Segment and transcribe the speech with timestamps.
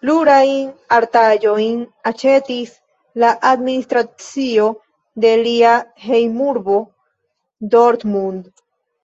[0.00, 0.64] Plurajn
[0.94, 1.78] artaĵojn
[2.10, 2.74] aĉetis
[3.24, 4.66] la administracio
[5.26, 5.70] de lia
[6.08, 6.76] hejmurbo
[7.76, 8.52] Dortmund.